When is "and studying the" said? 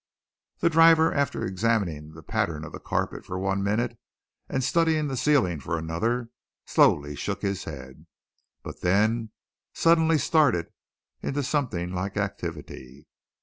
4.49-5.15